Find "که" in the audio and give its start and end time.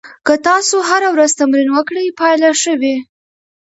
0.25-0.33